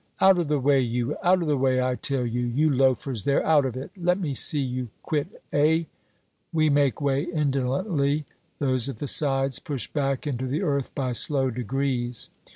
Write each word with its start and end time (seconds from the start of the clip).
"Out 0.19 0.39
of 0.39 0.47
the 0.47 0.57
way, 0.57 0.79
you! 0.79 1.15
Out 1.21 1.43
of 1.43 1.47
the 1.47 1.55
way, 1.59 1.79
I 1.79 1.93
tell 1.93 2.25
you! 2.25 2.41
You 2.41 2.71
loafers 2.73 3.23
there, 3.23 3.45
out 3.45 3.65
of 3.67 3.77
it! 3.77 3.91
Let 3.95 4.19
me 4.19 4.33
see 4.33 4.57
you 4.59 4.89
quit, 5.03 5.43
hey!" 5.51 5.89
We 6.51 6.71
make 6.71 6.99
way 6.99 7.25
indolently. 7.25 8.25
Those 8.57 8.89
at 8.89 8.97
the 8.97 9.05
sides 9.05 9.59
push 9.59 9.87
back 9.87 10.25
into 10.25 10.47
the 10.47 10.63
earth 10.63 10.95
by 10.95 11.11
slow 11.11 11.51
degrees. 11.51 12.29